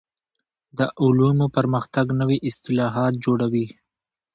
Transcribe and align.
د 0.77 0.79
علومو 1.01 1.47
پرمختګ 1.55 2.05
نوي 2.21 2.37
اصطلاحات 2.49 3.13
جوړوي. 3.25 3.65